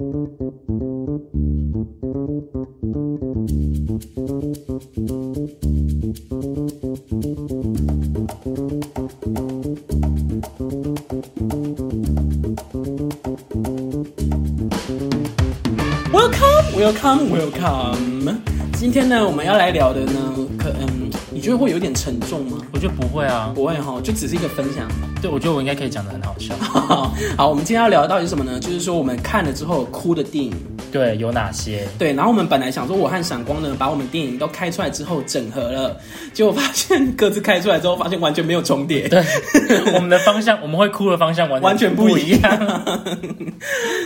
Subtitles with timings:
[0.00, 0.16] Welcome,
[16.74, 18.40] welcome, welcome。
[18.72, 22.56] 今天呢，我们要来聊的呢，可嗯，你觉得会有点沉重吗？
[22.72, 24.88] 我觉得不会啊，不会哈，就只是一个分享。
[25.20, 26.54] 对，我觉得我应该可以讲的很好笑。
[27.36, 28.58] 好，我们今天要聊的到底是什么呢？
[28.60, 30.52] 就是说我们看了之后哭的电影。
[30.90, 31.86] 对，有哪些？
[31.98, 35.96] 对，然后我们本来想说，我和闪光呢，把我们电影都开出来之后整合了，
[36.34, 39.08] 结果发现各自开出来之后，发现完全没有重叠。
[39.08, 39.22] 对，
[39.94, 43.02] 我们的方向，我们会哭的方向完完全不一样。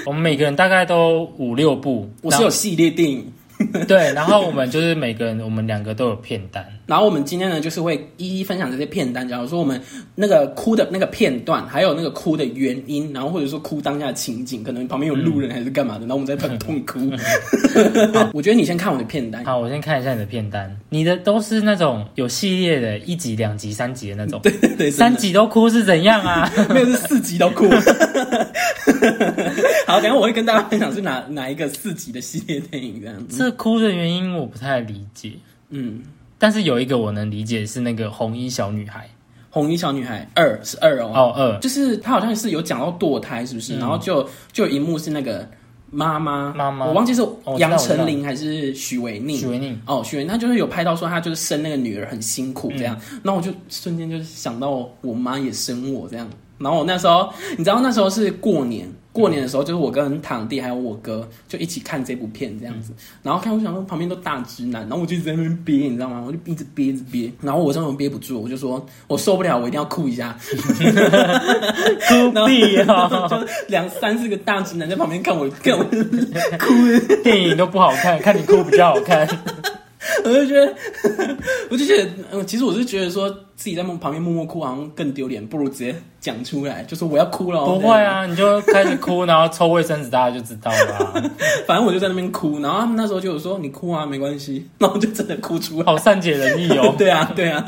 [0.04, 3.32] 我们每个人大概都五六部，我是有系列电影。
[3.86, 6.66] 对，然后我们就是每个人，我们两个都有片单。
[6.86, 9.26] 然后我们今天呢，就是会一一分享这些片单。
[9.26, 9.80] 假如说我们
[10.14, 17.00] 那个哭的那个片段，还有那个哭的原因，然后或者说哭当下的情景，可能旁边有路人还是干嘛的，然后我们在痛痛哭。
[18.34, 19.44] 我觉得你先看我的片单。
[19.44, 20.74] 好，我先看一下你的片单。
[20.90, 24.40] 你的都是那种有系列的，一集、两集、三集的那种。
[24.44, 26.50] 对对对，三集都哭是怎样啊？
[26.68, 27.68] 没有，是四集都哭。
[29.86, 33.38] 好，等下我会跟大家分享是哪哪一个四集的系列电影这样子。
[33.38, 35.32] 这哭的原因我不太理解。
[35.70, 36.02] 嗯。
[36.38, 39.08] 但是有一个我能理解是那个红衣小女孩，
[39.50, 41.12] 红衣小女孩二是二哦。
[41.14, 43.78] 哦二，就是她好像是有讲到堕胎是不是？
[43.78, 45.48] 然后就就一幕是那个
[45.90, 47.26] 妈妈妈妈，我忘记是
[47.58, 49.36] 杨丞琳还是许维宁。
[49.36, 49.80] 许维宁。
[49.86, 58.88] 哦许维，她就是有拍到说她就是生那个女儿很辛苦这样，然后我就瞬间就是想到我妈也生我这样，然后我那时候你知道那时候是过年。
[59.14, 66.24] 过年的时候，就是我跟堂弟还有我哥就一起看这部片这样子，然后看我想说旁边都大直男，然后我就在那边憋，你知道吗？
[66.26, 70.36] 我就一直憋，一直憋，然后我终于憋不住，我就说我受不了，我一定要哭一下，
[72.08, 73.28] 哭屁啊！
[73.30, 73.36] 就
[73.68, 75.84] 两三四个大直男在旁边看我看我
[76.58, 76.74] 哭，
[77.22, 79.28] 电影都不好看，看你哭比较好看。
[80.22, 80.74] 我就觉得，
[81.70, 87.64] 我就觉得，嗯，其实我是觉得说自己在旁边默默哭好像更丢脸，不如直接讲出来，就说我要哭了。
[87.64, 91.30] 不会啊，你就开始哭，然后抽卫生纸，大家就知道了。
[91.66, 96.94] 反正我就在那边哭，然后他们那时候就有说你哭啊，没关系，然后就真的哭出来，好善解人意哦。
[96.98, 97.64] 对啊，对啊。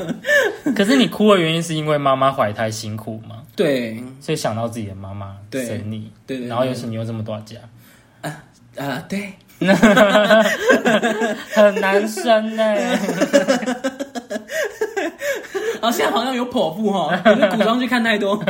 [0.75, 3.37] 可是你哭的原因是因为妈妈怀胎辛苦吗？
[3.55, 7.57] 对，所以想到自己的妈妈生你，对对，然后尤其你又这么多家，
[8.21, 8.43] 啊
[8.75, 9.31] 啊，对。
[11.49, 12.63] 很难生呢，
[15.81, 17.15] 啊，现在好像有剖腹哈，
[17.55, 18.35] 古装剧看太多，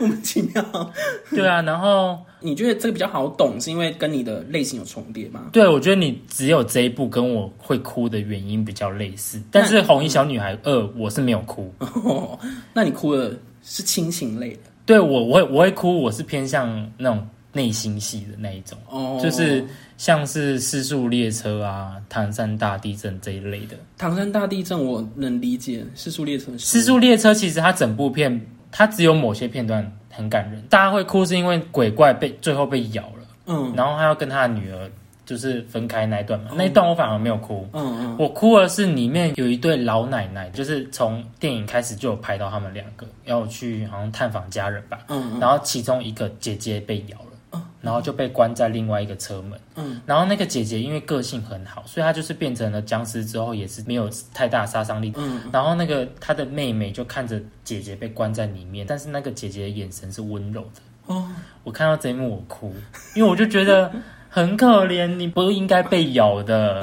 [0.00, 0.92] 莫名其妙。
[1.30, 5.42] 对啊，然后你觉得这个比较好懂，是因为跟你的类型有重叠吗？
[5.52, 12.38] 对，我觉得你只有这一部跟我会哭的原因比较类似，但是《红衣小女孩二》我是没有哭，哦
[12.72, 13.32] 那你哭的
[13.62, 14.60] 是亲情类的？
[14.86, 17.26] 对我，我会我会哭，我是偏向那种。
[17.56, 19.18] 内心戏的那一种，哦。
[19.22, 19.64] 就是
[19.96, 23.76] 像是失速列车啊、唐山大地震这一类的。
[23.96, 26.52] 唐山大地震我能理解，失速列车。
[26.58, 28.40] 失速列车其实它整部片，
[28.70, 34.90] 它只有某些片段很感人，大家会哭是因为鬼怪被最后被咬了，嗯，然后他要跟他的女儿。
[35.26, 47.25] 就是分开那一段嘛，那一段我反而没有哭，嗯嗯，我哭的是里面有一对老奶奶，就是从电影开始就有拍到他们两个要去好像探访家人吧，嗯嗯，然后其中一个姐姐被咬了，
[47.56, 61.28] 嗯，然后就被关在另外一个车门，嗯，然后那个姐姐因为个性很好，所以她就是变成了僵尸之后也是没有太大杀伤力，嗯，然后那个她的妹妹就看着姐姐被关在里面，但是那个姐姐的眼神是温柔的，哦，
[61.64, 62.72] 我看到这一幕我哭，
[63.14, 63.90] 因为我就觉得。
[64.36, 66.82] 很可怜，你不应该被咬的，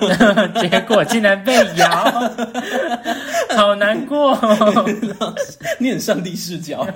[0.58, 1.86] 结果竟然被咬，
[3.54, 4.34] 好难过。
[5.78, 6.88] 你很上帝视角。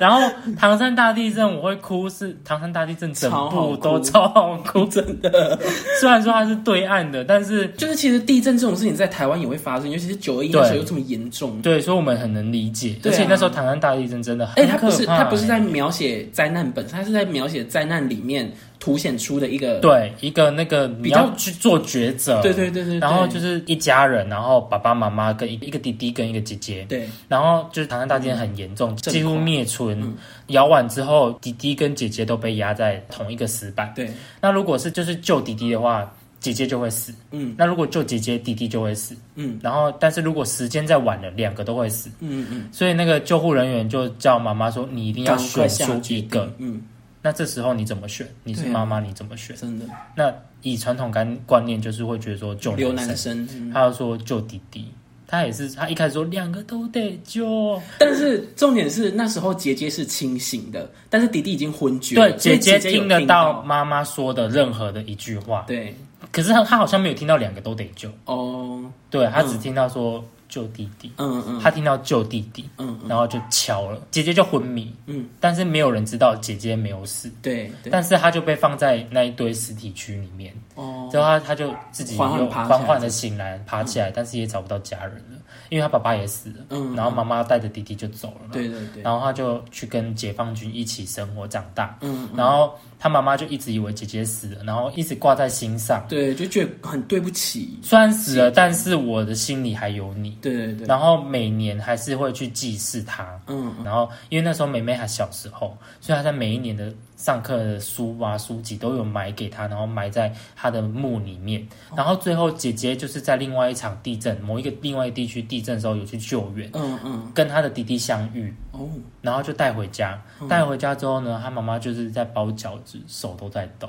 [0.00, 0.20] 然后
[0.58, 5.56] 唐山大地震我会哭，是唐山大地震整部都超好哭，真的。
[6.00, 11.60] 虽然说它是对岸的，但是就是其实地震这种事情在台湾也会发生，尤其是九二一的时候又这么严重。
[11.62, 12.96] 对，所以我们很能理解。
[13.04, 18.50] 而且那时候唐山大地震真的很，哎，他不是他不是在描写灾难本身，他是在描写灾难里面。
[18.80, 30.14] 凸显出的一个对一个那个比较去做抉择，对对对对，然后就是一家人，然后爸爸妈妈跟一一个弟弟跟一个姐姐，对，然后就是唐山大地震很严重，几乎灭村，
[30.48, 46.82] 摇完之后，弟弟跟姐姐都被压在同一个石板，对，那如果是就是救弟弟的话，姐姐就会死，嗯，那如果救姐姐，弟弟就会死，嗯，然后但是如果时间再晚了，两个都会死，嗯嗯，所以那个救护人员就叫妈妈说，你一定要选出一个，嗯。
[47.26, 48.28] 那这时候你怎么选？
[48.42, 49.56] 你是妈妈，你怎么选？
[49.56, 49.86] 真的。
[50.14, 50.30] 那
[50.60, 54.92] 以传统观观念，就是会觉得说救男生，他要说救弟弟，
[55.26, 62.14] 他也是，他一开始说两个都得救，但是重点是那时候姐姐是清醒的，但是弟弟已经昏厥。
[62.14, 65.64] 对，姐姐听得到妈妈说的任何的一句话。
[65.66, 65.96] 对，
[66.30, 68.10] 可是他他好像没有听到两个都得救。
[68.26, 70.22] 哦，对他只听到说。
[70.48, 85.38] 救弟弟，嗯嗯，他听到救弟弟，嗯，然后就敲了，姐姐就昏迷，嗯，但是没有人知道姐姐没有死，对，但是他就被放在那一堆尸体区里面，哦，之后他他就自己又缓缓的醒来，爬起来，但是也找不到家人了。
[85.68, 106.92] 因为他爸爸也死了，嗯，然后妈妈带着弟弟就走了嘛，对对对，然后他就去跟解放军一起生活长大，嗯，然后他妈妈就一直以为姐姐死了，然后一直挂在心上，对，就觉得很对不起，虽然死了，但是我的心里还有你，对对对，然后每年还是会去祭祀他，嗯，然后因为那时候妹妹还小时候，所以他在每一年的。
[107.16, 111.66] 上课的书啊书籍都有买给他，然后埋在他的墓里面。
[111.96, 118.86] 然后最后姐姐就是在另外一场地震，某一个另外一地区地震的时候有去救援，嗯嗯，跟他的弟弟相遇，哦，
[119.22, 120.22] 然后就带回家。
[120.48, 123.88] 带回家之后呢，他妈妈就是在包饺子，手都在抖，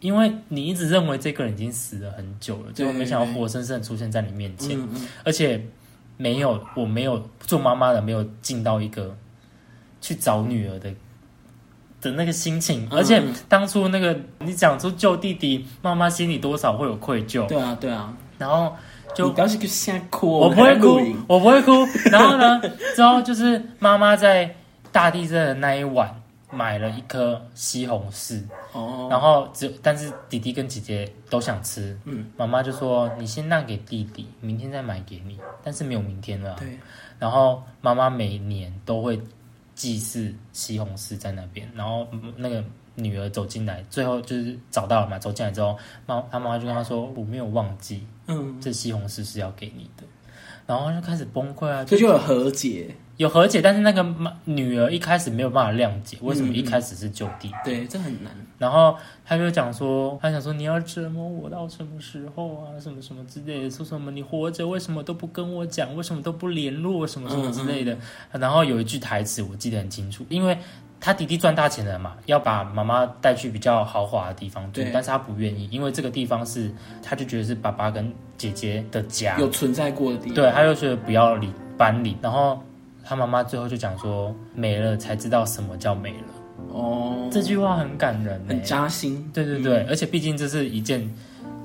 [0.00, 4.76] 因为你一直认为这个人已经死了很久了，结果没想到活生生的出现在你面前，
[5.24, 5.64] 而且
[6.16, 9.16] 没有我没有做妈妈的没有尽到一个
[10.00, 10.92] 去找女儿的。
[11.98, 17.46] 的那个心情，而且当初那个你讲出救弟弟，妈妈心里多少会有愧疚。
[17.48, 18.14] 对啊，对啊。
[18.38, 18.76] 然后
[19.16, 21.72] 就当时就先哭，我不会哭，我不会哭。
[22.10, 22.60] 然后呢，
[22.94, 24.54] 之后就是妈妈在
[24.92, 26.14] 大地震的那一晚
[26.52, 28.42] 买了一颗西红柿，
[28.72, 35.38] 哦，然后只但是弟弟跟姐姐都想吃，嗯，妈妈就说你先让给弟弟，明天再买给你。
[35.64, 36.78] 但是没有明天了，对。
[37.18, 39.20] 然后妈妈每年都会。
[39.76, 42.64] 祭祀西红柿在那边，然后那个
[42.96, 45.18] 女儿走进来，最后就是找到了嘛。
[45.18, 50.02] 走进来之后，妈他妈妈就跟他说：“我没有忘记，嗯，这西红柿是要给你的。”
[50.66, 52.94] 然后就开始崩溃啊，这就有和解。
[53.18, 57.50] 有和解，但是那个妈女儿一开始没有办法谅解，为什么一开始是就地？
[57.64, 58.30] 对，这很难。
[58.58, 58.94] 然后
[59.24, 62.78] 他就讲说，他想说你要折磨我到什么时候啊？
[62.78, 65.96] 什么什么之类的，说什么你活着为什么都不跟我讲？
[65.96, 67.06] 为什么都不联络？
[67.06, 67.96] 什么什么之类的。
[68.32, 70.58] 然后有一句台词我记得很清楚，因为
[71.00, 76.70] 他弟弟赚大钱了嘛，要把妈妈带去比较豪华的地方住，但是他不愿意，因为这个地方是
[77.02, 80.34] 他就觉得是爸爸跟姐姐的家，有存在过的地方。
[80.34, 82.60] 对，他就觉得不要离搬离，然后。
[83.08, 86.26] 他妈妈最后就讲说：“没了才知道什么叫没了。”
[86.74, 89.30] 哦，这句话很感人，很扎心。
[89.32, 91.08] 对对对，而且毕竟这是一件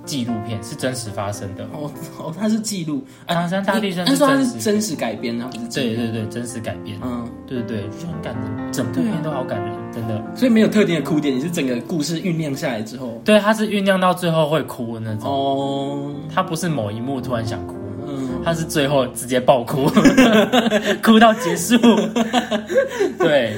[0.05, 1.63] 纪录片，是真实发生的。
[1.73, 3.03] 哦哦，它是记录。
[3.27, 5.67] 唐山大地震是真实真实改编的，不是？
[5.69, 6.97] 对对对，真实改编。
[7.03, 10.21] 嗯，对对对，就很感人，整部片都好感人，真的。
[10.35, 15.29] 所以没有特定的哭点，你是整个故事酝酿下来之后，对，它是酝酿到最后会哭的那种。
[15.29, 17.75] 哦，它不是某一幕突然想哭。
[18.43, 19.85] 他是最后直接爆哭，
[21.03, 21.77] 哭到结束。
[23.19, 23.55] 对。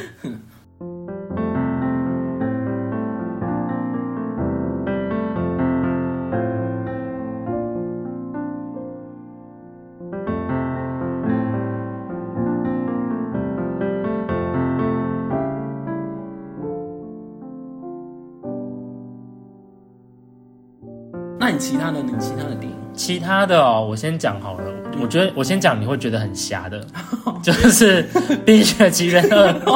[21.54, 22.76] 你其他的，你其他的电影？
[22.96, 24.64] 其他的哦，我先讲好了。
[25.00, 26.84] 我觉得我先讲，你会觉得很瞎的，
[27.44, 28.04] 就是
[28.44, 29.52] 《冰雪奇缘二》。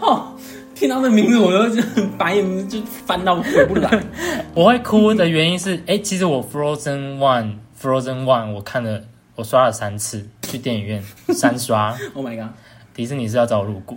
[0.00, 0.34] 哦，
[0.74, 1.74] 听到这名字我都
[2.18, 4.02] 白眼就翻到回不来。
[4.54, 7.44] 我会哭的原因是，哎，其实我《Frozen One》
[7.82, 9.02] 《Frozen One》我看了，
[9.34, 11.96] 我刷了三次，去电影院三刷。
[12.14, 12.50] Oh my god！
[12.98, 13.96] 迪士尼是要找我入股，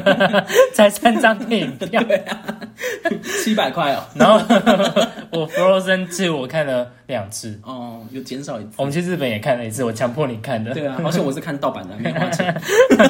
[0.72, 2.02] 才三张电影票，
[3.44, 4.02] 七百块哦。
[4.14, 4.38] 然后
[5.38, 8.70] 我 Frozen Two 我看了两次，哦，有减少一次。
[8.78, 10.72] 我们去日本也看了一次，我强迫你看的。
[10.72, 12.58] 对啊，而且我是看盗版的，没花钱。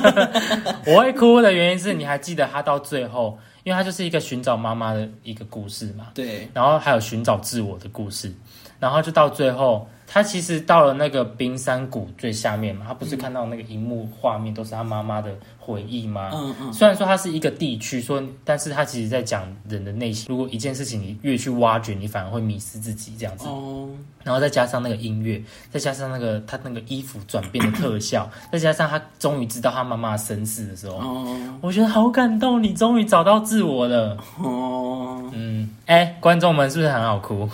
[0.86, 6.08] 我会哭的原因是你还记得他到最后，因为他就是一个寻找妈妈的一个故事嘛。
[6.14, 6.48] 对。
[6.52, 8.32] 然后还有寻找自我的故事，
[8.80, 9.88] 然后就到最后。
[10.12, 16.30] 他其实到了那个冰山谷最下面嘛，他不是看到那个荧幕画面都是他妈妈的回忆吗？
[16.34, 16.70] 嗯嗯。
[16.70, 20.26] 虽然说它是一个地区，说，但是他其实在讲人的内心。
[20.28, 23.46] 如果一件事情你越去挖掘，你反而会迷失自己这样子。
[23.46, 23.88] 哦。
[24.22, 34.18] 然后再加上那个音乐，再加上那个他那个衣服转变的特效， 再加上他终于知道他妈妈身世的时候，哦，我觉得好感动，你终于找到自我了。
[34.38, 35.30] 哦。
[35.32, 35.70] 嗯。
[35.86, 37.48] 哎，观众们是不是很好哭？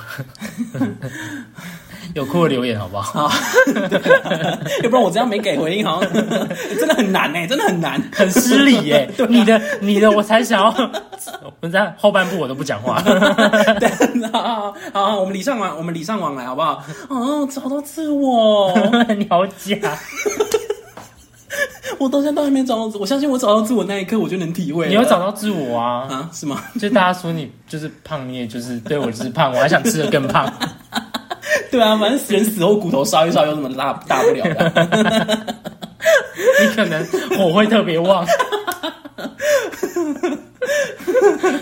[2.18, 3.30] 有哭的留言好不好？
[4.82, 6.12] 要不然我这样没给回应，好像
[6.78, 9.08] 真的很难哎，真的很难，很失礼 耶。
[9.28, 10.90] 你的你的我才想要，
[11.60, 13.00] 我在后半部我都不讲话。
[14.32, 16.82] 好好，我们礼尚往我们礼尚往来好不好？
[17.08, 18.76] 哦，找到自我，
[19.16, 19.76] 你好假。
[21.98, 24.88] 我到现在都还没找到自我，相信我找到自我那一刻，我就能体会。
[24.88, 26.06] 你要找到自我啊？
[26.10, 26.62] 啊，是吗？
[26.80, 30.52] 就大家说你就是胖，你也就是对我就是胖，我还想吃的更胖。
[31.72, 35.46] 对啊，反正人死后骨头烧一烧，有什么大大不了的？
[36.60, 37.04] 你可能
[37.36, 38.26] 火会特别旺。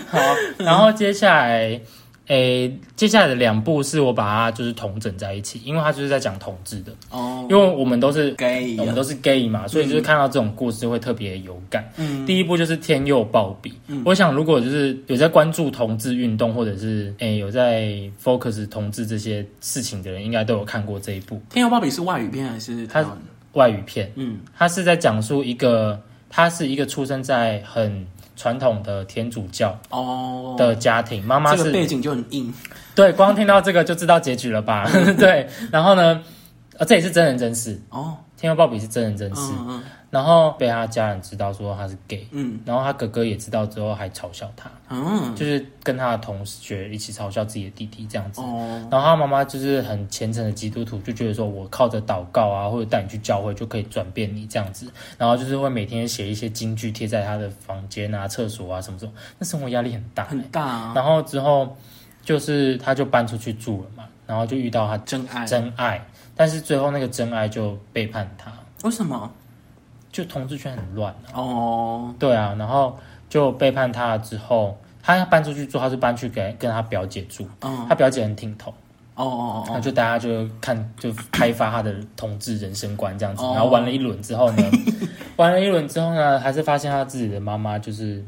[0.09, 0.19] 好，
[0.59, 1.79] 然后接下来。
[2.27, 7.45] 诶，接下来的两部是我把它就是同整在一起，因为它就是在讲同志的哦。
[7.49, 11.89] 因为我们都是 gay，我们都是 gay 嘛，所以就是看到这种故事会特别有感。
[11.95, 13.69] 嗯，第一部就是《天佑鲍比》。
[13.87, 23.05] 嗯，我想如果就是有在关注同志运动，或者是诶有在 focus 同志这些事情的人，应该都有看过这一部《天佑鲍比》是外语片还是它
[23.53, 24.11] 外语片？
[24.15, 25.97] 嗯，它是在讲述一个，
[26.29, 28.05] 他是一个出生在很。
[28.37, 32.53] 传统的天主教哦的家庭，妈妈是背景就很硬，
[32.95, 34.87] 对，光听到这个就知道结局了吧？
[35.17, 36.21] 对，然后呢，
[36.77, 39.53] 呃，这也是真人真事哦，天佑鲍比是真人真事。
[40.09, 48.39] 然后被他家人知道说他是 gay，嗯，然后他哥哥也知道之后还嘲笑他，嗯，就是跟他的同学一起嘲笑自己的弟弟这样子。
[48.39, 54.89] 哦，然后他妈妈就是很虔诚的基督徒，就觉得说我靠着祷告啊，或者带你去教会就可以转变你这样子。
[55.17, 59.11] 然后就是会每天写一些金句贴在他的房间啊、厕所啊什么什么。
[59.37, 60.93] 那生活压力很大，很大。
[60.95, 61.75] 然后之后
[62.23, 66.07] 就是他就搬出去住了嘛，然后就遇到他真爱，真爱。
[66.37, 68.51] 但是最后那个真爱就背叛他，
[68.83, 69.29] 为什么？
[70.09, 72.97] 就同志圈很乱哦，对啊，然后
[73.29, 77.47] 就背叛他了之后，他要搬出去住，他是搬去给跟他表姐住，
[77.87, 78.73] 他表姐很挺同，
[79.15, 84.63] 哦哦哦，那就大家就看就开发他的同志人生观这样子，然后玩了一轮之后呢，
[85.35, 88.23] 玩了一轮之后呢，还是发现他自己的妈妈就是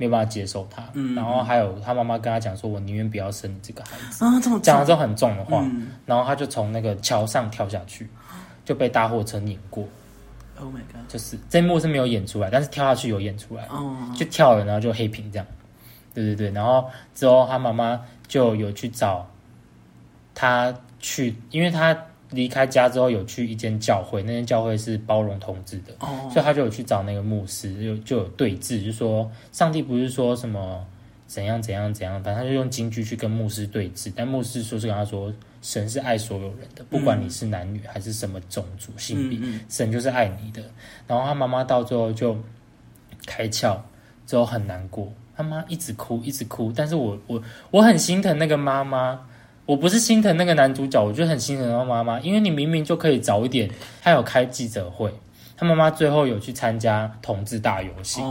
[0.00, 0.82] 没有办法接受他，
[1.14, 4.24] 然后还有他妈妈跟他讲说，我宁愿不要生你这个孩子。
[4.24, 5.62] 啊，这么讲了这种很重的话，
[6.06, 8.08] 然后他就从那个桥上跳下去，
[8.64, 9.84] 就被大货车碾过。
[10.58, 11.06] Oh my god！
[11.06, 13.68] 就是这幕是没有演出来，但是跳下去有演出来，
[14.16, 15.46] 就跳了，然后就黑屏这样。
[16.14, 19.28] 对对对，然后之后他妈妈就有去找
[20.34, 21.94] 他去，因为他
[22.30, 25.94] 离开家之后有去一间教会，那间教会是包容同志的，
[26.30, 30.84] 所以他就有去找那个牧师，就就有对峙，就说上帝不是说什么
[31.26, 35.32] 怎样怎样怎样，反正他就用京剧去跟牧师对峙，但牧师说是跟他说。
[35.62, 40.62] 神是爱所有人的，不管你是男女还是什么种族性别，神就是爱你的。
[41.06, 42.34] 然后他妈妈到最后就
[43.26, 43.76] 开窍，
[44.26, 46.72] 之后很难过，他妈一直哭，一直哭。
[46.74, 49.20] 但是我我我很心疼那个妈妈，
[49.70, 53.70] 我不是心疼那个男主角，我就很心疼他妈妈，因为你明明就可以早一点，
[54.02, 55.08] 他有开记者会，
[55.56, 58.24] 他妈妈最后有去参加同志大游行，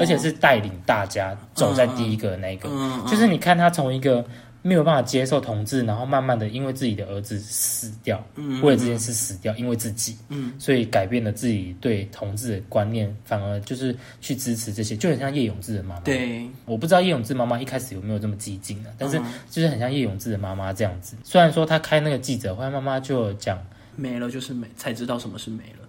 [0.00, 2.70] 而且是带领大家走在第一个那个，
[3.06, 4.24] 就是你看他从一个。
[4.66, 8.20] 没有办法接受同志，然后慢慢的因为自己的儿子死掉，
[8.62, 16.00] 为了这件事死掉，因为自己，嗯所以改变了自己对同志的观念，反而就是去支持这些，就很像叶永志的妈妈。
[16.00, 21.16] 对，我不知道叶永志妈妈一开始有没有这么激进啊，但是就是很像叶永志的妈妈这样子。
[21.22, 25.85] 虽然说他开那个记者会，妈妈就讲没了就是没，才知道什么是没了。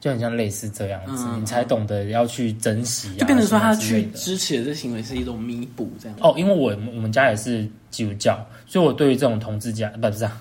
[0.00, 6.16] 就很像类似这样子，你才懂得要去珍惜，就变成说他去支持的这行为是一种弥补，这样。
[6.20, 10.40] 哦，因为我我们家也是基督教，所以我对于这种同志家不是这样，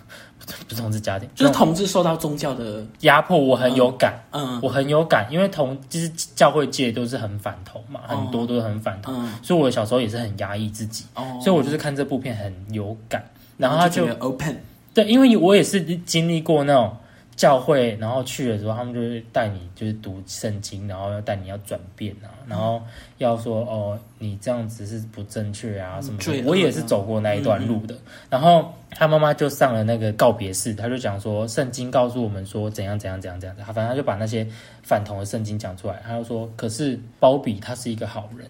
[0.68, 13.26] 不是 同志家庭，就是同志受到宗教的压迫，我很有感，嗯，我很有感，因为同就是教会界都是很反同嘛，很多都是很反同，所以我小时候也是很压抑自己，哦，所以我就是看这部片很有感，
[13.58, 14.56] 然后他就 open，
[14.94, 16.96] 对，因为我也是经历过那种。
[17.38, 22.82] 教会，然后去的时候，他们就会带你就是读圣经，然后要带你要转变啊，然后
[23.20, 26.44] 要说哦，你这样子是不正确啊什么的。
[26.48, 27.96] 我也是走过那一段路的。
[28.28, 33.56] 然后他妈妈就上了那个告别式，他就讲说圣经告诉我们说怎样怎样怎样怎样。
[33.60, 34.46] 他反正他就把那些
[34.82, 38.50] 反同的圣经讲出来，他就说，可是包比他是一个好人，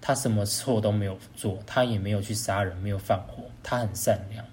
[0.00, 4.44] 他什么错都没有做，他也没有去杀人，没有放火，他很善良。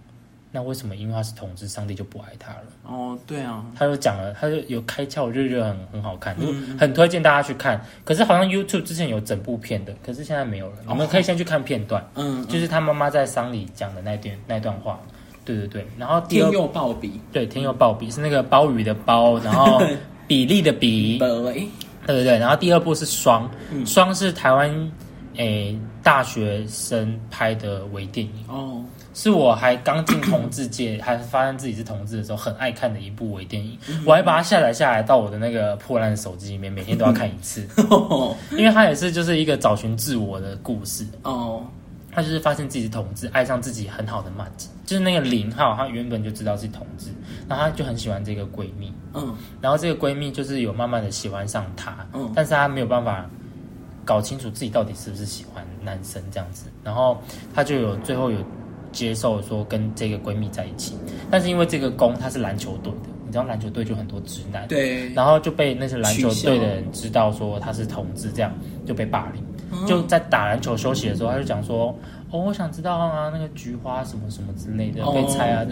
[0.57, 2.63] 那为什么因为他是同志，上帝就不爱他了？
[2.87, 6.47] 哦，对啊，他就讲了，他就有开窍，我就觉得很很好看，就
[6.79, 7.79] 很推荐大家去看。
[8.03, 10.77] 可是好像 YouTube 之前有整部片的，可是现在没有了。
[10.87, 14.99] 你们可以先去看片段，嗯，就是他妈妈在丧礼讲的那段那段话。
[15.45, 19.79] 对对对，然后天佑鲍比，对，天佑鲍比是那个鲍鱼的鲍，然后
[20.27, 21.29] 比例的比，对
[22.07, 22.39] 对对。
[22.39, 23.47] 然后第二部是双，
[23.85, 24.91] 双是台湾。
[25.39, 28.83] 诶大学生拍的微电影哦，
[29.17, 33.75] 是我还刚进同志界，还发现自己是同志的时候，很爱看的一部微电影。
[34.05, 37.67] 我还把它下载下来到我的那个破烂手机里面，每天都要看一次，
[38.55, 41.03] 因为它也是就是一个找寻自我的故事。
[41.23, 41.65] 哦。
[42.09, 47.11] 他就是发现自己是同志，爱上自己很好的妈吉，就是那个零号，他原本就知道是同志，
[47.47, 53.29] 然后他就很喜欢这个闺蜜，嗯，然后这个闺蜜就是有慢慢的喜欢上他，嗯，但是他没有办法
[54.03, 57.21] 搞清楚自己到底是不是喜欢男生这样子，然后
[57.53, 58.39] 他就有最后有
[58.97, 60.97] 接受说跟这个闺蜜在一起，
[61.29, 68.51] 但是因为这个公他是篮球队的，你知道篮球队就很多直男，对，然后就被那些篮球队的人知道说他是同志，这样
[68.87, 69.43] 就被霸凌。
[69.85, 71.93] 就在打篮球休息的时候，他就讲说
[72.31, 75.63] ：“哦，我想知道啊，那个菊花什么什么之类的被拆啊，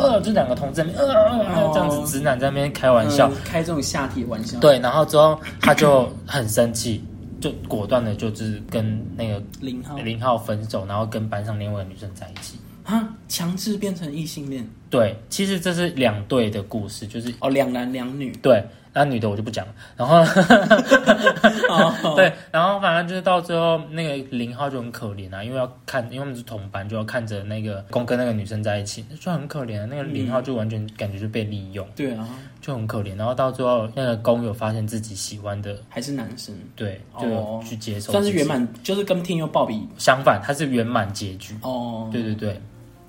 [0.00, 4.58] 呃，就两个同志呃这样子直男在那边开玩笑，开这种下体玩笑。
[4.60, 7.04] 对，然后之后他就很生气，
[7.38, 9.94] 就果断的就是跟那个零号。
[9.98, 12.58] 零号分手，然后跟班上另外一个女生在一起。
[12.84, 14.66] 啊，强制变成异性恋？
[14.88, 18.30] 对，其实这是两对的故事，就是哦，两男两女。
[18.42, 18.64] 对。
[18.96, 20.22] 那女的我就不讲了，然后，
[22.14, 29.84] 对，然后反正就是到最后那个零号就很可怜啊，因为要看，因为我们是同班，就要看着那个公跟那个女生在一起，就很可怜。
[29.86, 32.24] 那个零号就完全感觉就被利用，对啊，
[32.60, 33.16] 就很可怜。
[33.16, 41.56] 然后到最后那个公有发现自己喜欢的还是男生，对，就去接受，算是圆满，就是跟天佑鲍比相反，他是圆满结局。
[41.62, 42.62] 哦，对对对，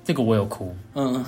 [0.06, 1.22] 这个我有哭，嗯。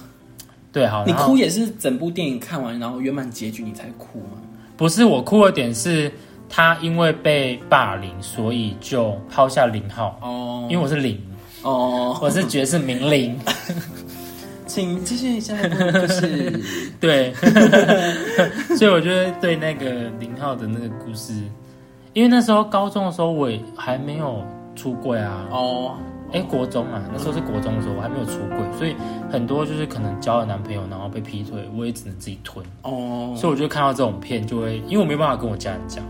[0.70, 4.36] 对，好，你哭也是整部电影看完，然后圆满结局你才哭吗？
[4.76, 6.12] 不是，我哭的点是
[6.48, 10.18] 他因为被霸凌，所以就抛下零号。
[10.22, 11.18] 哦，因为我是零。
[11.62, 13.36] 哦，我是爵士名伶，
[14.68, 16.60] 请继续下一步就是
[17.00, 17.32] 对，
[18.76, 21.32] 所以我觉得对那个零号的那个故事，
[22.12, 24.44] 因为那时候高中的时候我也还没有
[24.76, 25.46] 出柜啊。
[25.50, 25.96] 哦。
[26.32, 28.94] 哎，国中啊，那时候是国中的时候，我还没有出柜，所以
[29.30, 32.64] 很多就是可能交了男朋友，然后被劈腿，我也只能自己吞。
[32.82, 36.04] 哦，所以我就看到这种片，就会因为我没有办法跟我家人讲，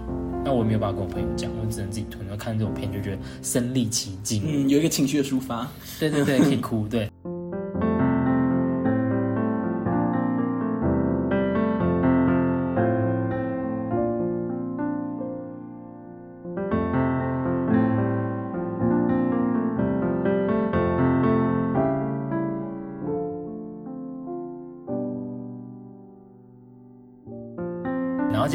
[0.45, 2.27] 那我也没有办法跟我朋友讲，我只能自己吞。
[2.27, 5.69] 然后看这种片，就觉得身历其境，嗯，有一个情绪的抒发，
[6.01, 7.09] 对对对，可以哭，对。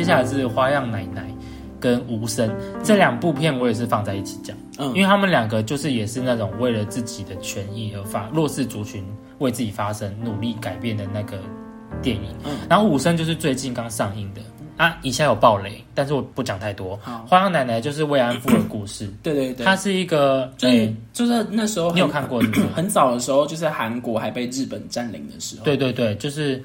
[0.04, 1.26] 接下来是花样奶奶
[1.80, 2.54] 跟无声。
[2.84, 9.02] 这两部片，我也是放在一起讲，嗯，因为他们两个就是也是那种为了自己的权益而发弱势族群
[9.40, 11.40] 为自己发声、努力改变的那个
[12.02, 12.36] 电影。
[12.44, 14.42] 嗯，然后无声就是最近刚上映的。
[14.76, 16.98] 啊，以下有暴雷，但是我不讲太多。
[17.26, 22.42] 花样奶奶就是慰安妇的故事， 对对对，它是一个，就是就是那时候你有看过，
[22.76, 26.62] 很早的时候，就是韩国还被日本占领的时候，对对对，就是。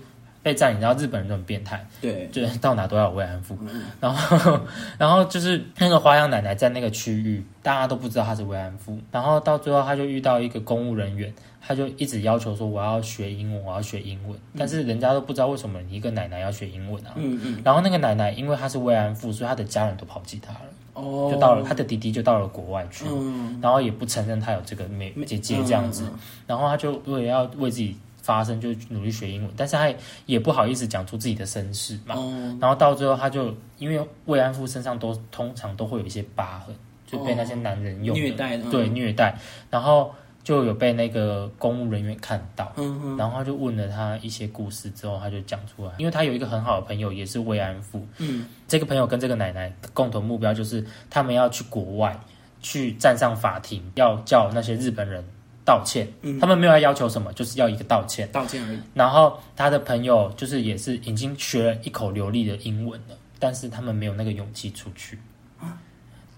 [0.48, 3.54] 被占领，然后日本人都很变态，对，就是 到哪都要有慰安妇，
[4.00, 4.58] 然后，
[4.96, 11.30] 然后就是那个花样奶奶在那个区域，大家都不知道她是慰安妇，然后到最后她就遇到一个公务人员，
[11.61, 20.61] 她就一直要求说我要学英文，我要学英文，但是人家都不知道为什么一个奶奶要学英文啊，嗯嗯，然后那个奶奶因为她是慰安妇，所以她的家人都抛弃她了，
[20.94, 26.08] 哦，就到了她的弟弟就到了国外去，嗯，然后也不承认她有这个妹姐姐这样子，
[26.46, 27.94] 然后他就为了要为自己。
[28.28, 29.90] 发生就努力学英文，但是他
[30.26, 32.14] 也不好意思讲出自己的身世嘛。
[32.60, 39.34] 然后到最后，他就因为慰安妇身上都通常都会有一些疤痕，就被那些男人用虐待，对虐待。
[39.70, 40.14] 然后
[40.44, 42.70] 就有被那个公务人员看到，
[43.16, 48.06] 然后他就问了他一些故事之后，他就讲出来，因为他有一个很好的朋友也是慰安妇。
[48.18, 52.20] 嗯，这个朋友跟这个奶奶共同目标就是他们要去国外
[52.60, 55.24] 去站上法庭，要叫那些日本人。
[55.68, 56.09] 道歉，
[56.40, 58.78] 他们没有要要求什么，就是要一个道歉，道歉而已。
[58.94, 65.18] 然后他的朋友就是也是已经学了一口流利的英文了，但是他们没有那个勇气出去。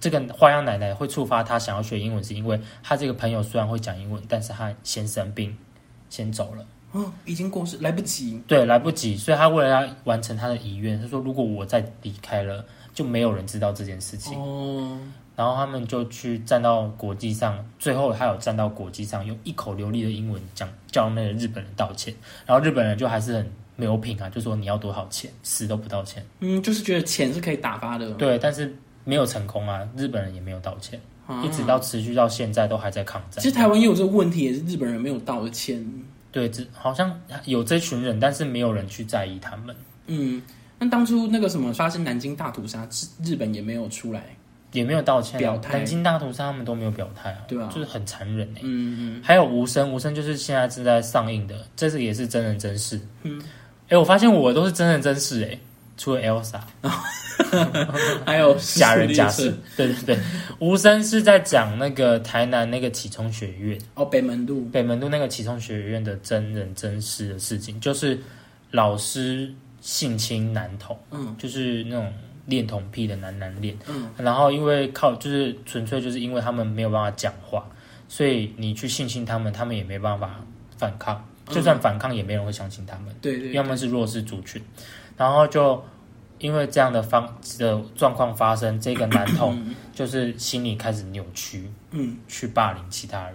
[0.00, 5.56] 这个花样奶奶会触发他想要学英文，是因为他这个朋友虽然会讲英文，但是他先生病，
[6.08, 6.66] 先走了。
[6.92, 8.42] 哦，已经过世，来不及。
[8.48, 9.16] 对，来不及。
[9.16, 14.98] 所以他为了要完成他的遗愿，他说：“如果我再离开了，就没有人知道这件事情。”哦。
[15.40, 26.22] 然后他们就去站到国际上，最后他有站到国际上，用一口流利的英文讲叫那个日本人道歉，然后日本人就还是很没有品啊，就说你要多少钱，死都不道歉。
[26.40, 28.12] 嗯，就是觉得钱是可以打发的。
[28.16, 31.00] 对，但是没有成功啊，日本人也没有道歉，
[31.42, 33.42] 一直到持续到现在都还在抗战。
[33.42, 35.82] 其实台湾也有这个问题，也是日本人没有道歉。
[36.30, 39.74] 对，这好像有这群人，但是没有人去在意他们。
[40.06, 40.42] 嗯，
[40.78, 44.22] 那当初那个什么发生南京大屠杀，日日本也没有出来。
[44.72, 45.78] 也没有道歉，表态。
[45.78, 47.68] 南京大屠杀他们都没有表态啊，对啊。
[47.74, 53.00] 就是很残忍哎、嗯嗯，还有无声，无声就是现在正在上映的，这是也是真人真事。
[53.22, 53.42] 嗯，
[53.88, 55.58] 哎、我发现我都是真人真事哎、
[55.96, 56.60] 除了 Elsa
[58.24, 59.44] 还有 假人假事。
[59.50, 60.18] 事，对对对，
[60.60, 68.18] 无声是在讲那个台南那个启聪学院，哦，北门路，北门路那个启聪学院的真人真事的事情，就是
[68.70, 71.34] 老师性侵男童，嗯。
[71.38, 72.12] 就是那种
[72.50, 74.10] 恋童癖的男男恋，嗯。
[74.18, 77.64] 然后因为靠就是纯粹就是因为他们没有办法讲话，
[78.08, 80.44] 所以你去性侵他们，他们也没办法
[80.76, 84.60] 反抗，就算反抗也没人会相信他们，对对因为他们是弱势族群，
[85.16, 85.82] 然后就
[86.38, 87.26] 因为这样的方
[87.58, 89.58] 的状况发生，这个男童
[89.94, 93.34] 就是心里开始扭曲，嗯，去霸凌其他人。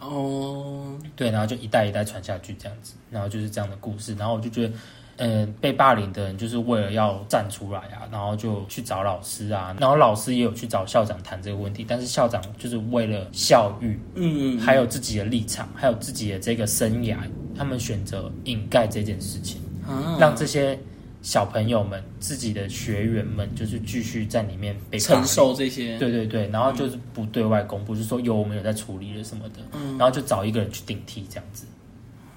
[0.00, 4.72] 哦，对，然后就一代一代传下去这样子，然后就是这样的故事，然后我就觉得，
[5.18, 17.16] 嗯、被霸凌的人就是为了要站出来啊，然后就去找老师啊，然后老师也有去找校长谈这个问题，但是校长就是为了教育，嗯，还有自己的立场，还有自己的这个生涯，
[17.56, 20.16] 他们选择掩盖这件事情，啊。
[20.20, 20.78] 让这些
[21.20, 29.56] 小朋友们、自己的学员们，就是继续在里面被承受这些，对对对，然后就是不对外公布，就是说有我们有在处理了什么的，
[29.98, 31.66] 然后就找一个人去顶替这样子。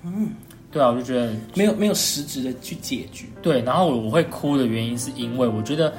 [0.04, 0.32] 嗯，
[0.72, 5.94] 对啊，我就觉得没有没有实质的去解决，对，然后我我会哭的原因是因为我觉得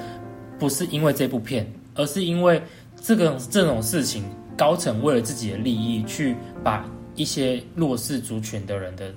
[0.59, 2.61] 不是因为这部片，而是因为
[3.01, 4.25] 这个这种事情，
[4.57, 9.13] 高层为了自己的利益去把一些弱势族群的人的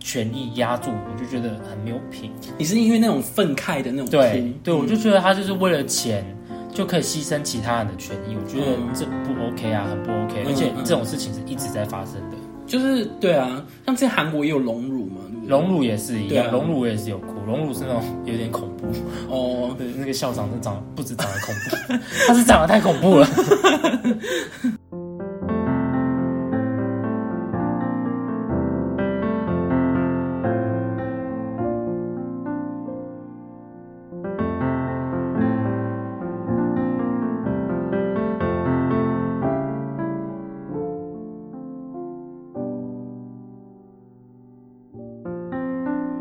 [0.00, 2.30] 权益压住，我就觉得很没有品。
[2.58, 6.24] 你是因为那种愤慨的那种对哭对，我就觉得他就是为了钱
[6.74, 10.84] 就可以牺牲其他人的权益，我觉得这不 OK 啊，很不 OK，、嗯而且嗯。
[10.84, 12.36] 这种事情是一直在发生的。
[12.68, 15.48] 就是对啊，像之前韩国也有龙乳嘛，对不对？
[15.48, 18.86] 荣辱也是一样，荣辱我也是有哭，龙乳是那种有点恐怖。
[19.28, 21.54] 哦， 对，那个校长是长得不止长得恐
[21.98, 23.26] 怖， 他是长得太恐怖了。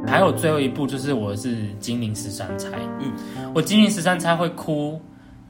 [0.08, 5.00] 还有最后一步就是我是金陵十三钗，嗯，我金陵十三钗会哭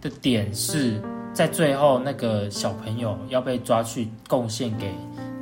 [0.02, 1.00] 的点是
[1.32, 4.92] 在最后那个小朋友要被抓去贡献给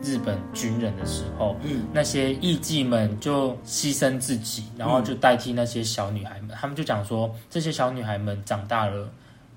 [0.04, 9.10] 日本军人的时候，嗯，那些艺妓们就牺牲自己，然后就代替那些小女孩们，他们就讲说这些小女孩们长大了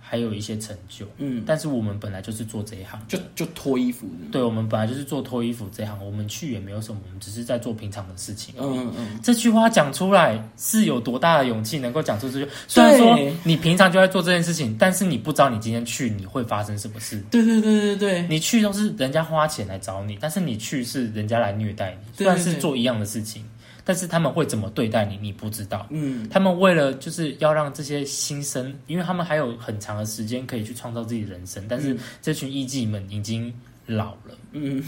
[0.09, 2.99] 还有一些成就，嗯，但是我们本来就是做这一行。
[3.07, 8.55] 就就脱衣服的，对，我们本来就是做脱衣服这一行，我们去也没有什么，我们只是在做平常的事情。
[8.59, 12.51] 嗯嗯，这句话讲出来是有多大的勇气能够讲出这句？
[12.66, 17.23] 虽然说你平常就在做这件事情，但是你不知道你今天去你会发生什么事。
[17.31, 22.16] 对对对对对，你去都是人家花钱来找你，但是你去是人家来虐待你。
[22.16, 23.44] 虽然是做一样的事情，
[23.88, 25.87] 但是他们会怎么对待你，你不知道。
[25.88, 33.51] 嗯，他们为了就是要让这些新生，因为他们还有很长的时间可以去创造自己的人生，但是这群艺妓们已经
[33.87, 34.85] 老了，嗯，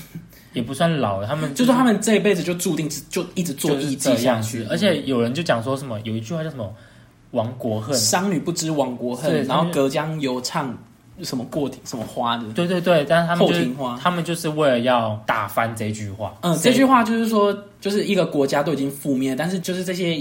[0.53, 6.71] 也不算老了，他们就是他们这一辈子就注定只就一直做就是艺这样妓下去子，，而且有人就讲说什么，有一句话叫什么
[7.33, 10.77] “亡国恨”，商女不知亡国恨，然后隔江犹唱
[11.23, 13.99] 什么过庭什么花的，对对对，但是他们就是后庭花。
[13.99, 20.17] 他们就是为了要打翻这句话，嗯，这句话就是说，就是一个国家都已经覆灭，但是就是这些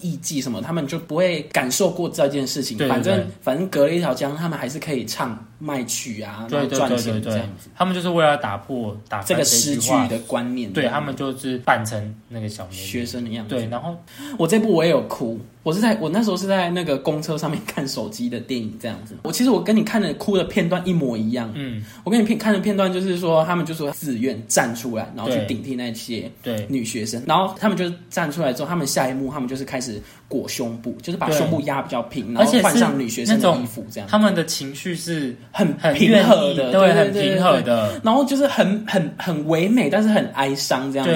[0.00, 2.78] 艺妓什么，他们就不会感受过这件事情。
[2.78, 13.54] 对对反正反正隔了一条江，他们还是可以唱卖曲啊，对对然后赚对对对钱这样子。，他们就是为了打破打翻这个句诗句的观念，对他们就是扮成那个小学，生的样子。
[13.54, 13.96] 对，然后
[14.38, 19.16] 我这部我也有哭，我是在我那时候是在那个公车上面看手机的电影这样子。
[19.22, 21.50] 我其实我跟你看的哭的片段一模一样。
[21.54, 37.62] 嗯，我跟你片看的片段就是说，他们就说自愿站出来，然后去顶替那些对女学生，然后他们就站出来之后，他们下一幕他们就是开始裹胸部，就是把胸部压比较平，然后换上女学生的衣服，这样他们的情绪是很很平和的，对，对很平和。
[37.62, 41.14] 的，然后就是很很很唯美，但是很哀伤这样子。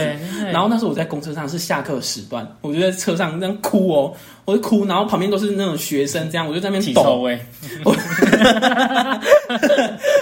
[0.52, 4.14] 然后那时候我在公车上是下课时段，我就在车上这样哭哦，
[4.46, 7.20] 我就哭，然后旁边都是那种学生这样，我就在那体边抖，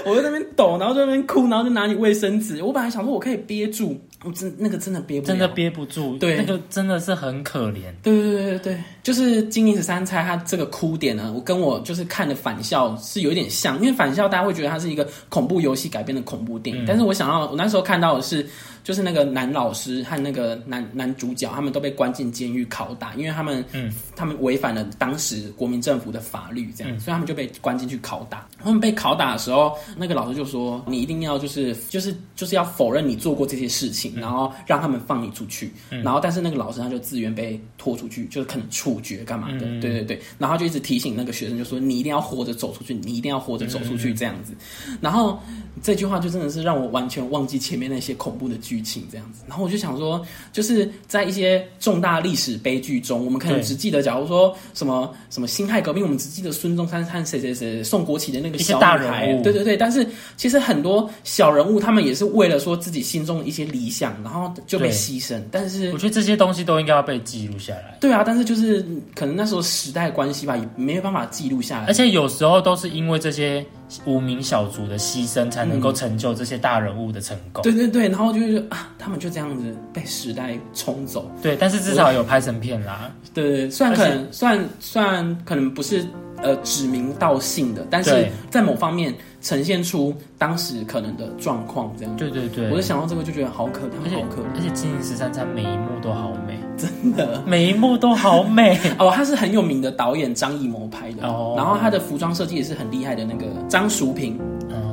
[0.04, 2.62] 我就在那边抖，然后在那边哭，然后就拿你卫生纸。
[2.62, 7.82] 我本来想说我可以憋住，我真那个真的憋不了，真的憋不住，对，那个真的是很可怜。
[8.02, 18.48] 对对对对对，就是《金陵十三钗》，它这个哭点呢，我跟我就是看的《返校》是有一点像，因为《返校》大家会觉得它是一个恐怖游戏改编的恐怖电影，但是我想到我那时候看到的是。
[18.84, 28.46] 就是那个男老师和那个男男主角，他们都被关进监狱拷打，因为他们，嗯，他们违反了当时国民政府的法律，这样，所以他们就被关进去拷打。
[28.62, 40.20] 他们被拷打的时候，那个老师就说：“你一定要就是就是就是要否认你做过这些事情，然后让他们放你出去。”然后，但是那个老师他就自愿被拖出去，就是可能处决干嘛的，对对对。
[40.38, 44.52] 然后就一直提醒那个学生，就说：“你一定要活着走出去，你一定要活着走出去。”这样子。
[45.00, 45.40] 然后
[45.82, 48.73] 这句话就真的是让我完全忘记前面那些恐怖的剧。
[48.74, 50.20] 剧情这样子，然后我就想说，
[50.52, 59.76] 就是在一些重大历史悲剧中，我们可能只记得，假如说什么什么辛亥革命，我们只记得孙中山和谁谁谁送国旗的那个小人物，对对对。
[59.76, 60.04] 但是
[60.37, 65.40] 其实很多小人物，他们也是为了说自己心中的一些理想，然后就被牺牲。
[65.52, 67.96] 但是我觉得这些东西都应该要被记录下来。
[68.00, 68.84] 对啊，但是就是
[69.14, 71.87] 可能那时候时代关系吧，也没有办法记录下来。
[71.87, 73.64] 而且有时候都是因为这些。
[74.04, 77.62] 无名小卒的牺牲，才能够成就这些大人物的成功。
[77.62, 81.30] 对对对，然后就是啊，他们就这样子被时代冲走。
[81.42, 83.11] 对，但是至少有拍成片啦。
[83.33, 86.04] 对对，虽然可能，虽然虽然可能不是
[86.42, 92.16] 呃指名道姓的，但是在某方面呈现出当时可能的状况，这样。
[92.16, 94.46] 对对对，我就想到这个就觉得好可怜，好可怜。
[94.57, 96.59] 而且《金陵十三钗》每一幕都好美。
[96.76, 99.12] 真的，每一幕都好美 哦！
[99.14, 104.40] 他是很有名的导演张艺谋拍的，哦然后他的服装设计也是很厉害的那个张淑平，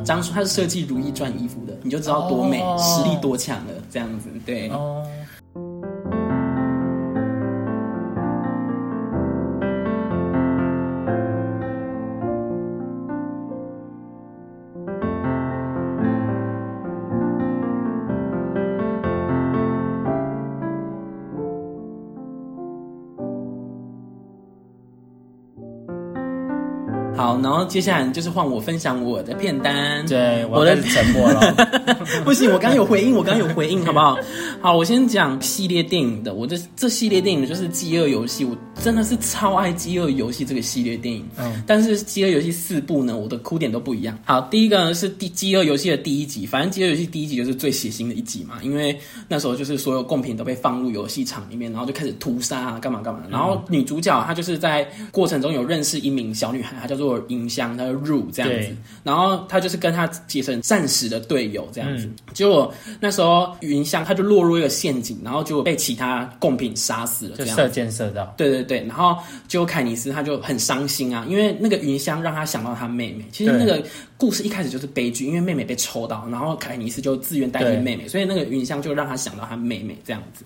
[0.03, 4.69] 张淑他是设计《如懿传》衣服的，你就知道多美，实力多强了，这样子对。
[27.21, 30.03] 好，然后接下来就是换我分享我的片单。
[30.07, 31.53] 对，我的沉默了。
[32.25, 34.17] 不行，我刚有回应，我刚有回应，好不好？
[34.59, 36.33] 好，我先讲系列电影的。
[36.33, 41.23] 我这这系列电影就是《饥饿游戏》，我真的是超爱《饥饿游戏》这个系列电影。
[41.37, 44.17] 嗯，但是《饥饿游戏》四部呢，我的哭点都不一样。
[44.25, 53.21] 好，第一个呢是《第饥饿游戏》的第一集，反正《饥饿游戏》第一集就是最血腥的一集嘛，因为那时候就是所有贡品都被放入游戏场里面，然后就开始屠杀啊，干嘛干嘛。
[53.29, 57.21] 然后女主角她就是在过程中有认识一名小女孩，她叫做。
[57.27, 62.09] 音箱，他就入这样子，然后她就是跟她结成暂时的队友这样子。
[62.33, 67.37] 结果那时候云香她就落入一个陷阱，然后就被其他贡品杀死了。
[67.37, 68.70] 就射箭射到，对对对。
[68.79, 73.25] 然后就凯尼斯他就很伤心啊，因为那个云香让他想到他妹妹。
[73.31, 73.83] 其实那个
[74.17, 80.45] 故事一开始就是悲剧，因为妹妹被抽到，然后凯尼斯就自愿代替妹妹，所以那个云香就让他想到他妹妹这样子。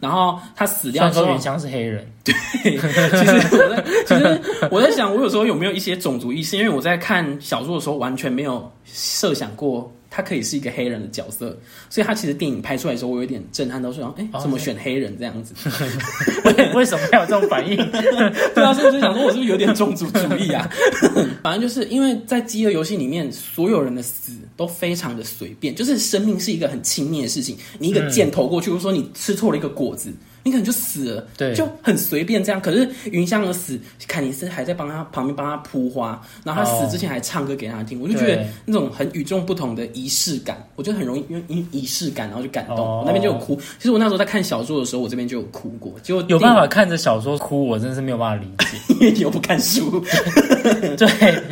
[0.00, 2.06] 然后他死掉之后，云香是黑人。
[2.24, 2.34] 对，
[2.64, 6.56] 其实我在其实我在想，我有时候有没有一些种族意识？
[6.56, 11.56] 因为我在看小说的时候，完全没有设想过他可以是一个黑人的角色，
[11.90, 15.54] 所以他其实电影拍出来的时候，我有点震撼，到说：“哎，怎么选黑人这样子？
[16.44, 17.76] 为为什么要有这种反应？
[18.54, 20.68] 对啊，所以我就想说，我是不是有点种族主义啊？
[21.42, 30.12] 反正就是因为在饥饿游戏里面，所有人的死都非常的随便，就是生命是一个很轻蔑的事情，你一个箭投过去，或者说你吃错了一个果子。
[30.46, 32.60] 你可能就死了，对，就很随便这样。
[32.60, 43.56] 可是云香的死，凯尼斯还在帮他旁边帮他铺花，然后他死之前还唱歌给他听，我就觉得那种很与众不同的仪式感，我觉得很容易因为仪式感，然后就感动，我那边就有哭。
[43.56, 50.00] 其实我那时候在看小说的时候，我这边就有哭过，就有办法看着小说哭，我真的是没有办法理解，因为你又不看书。
[50.96, 51.42] 对，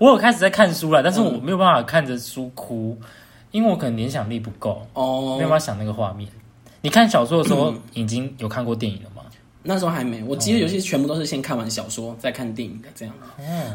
[0.00, 2.98] 我有开始在看书了，但是我没有办法看着书哭，
[3.52, 6.28] 因为我可能联想力不够，哦，没有办法想那个画面。
[6.82, 9.22] 你看小说的时候已经有看过电影了吗？
[9.64, 13.14] 那时候还没，我其实游戏全部都是先看完小说再看电影的这样。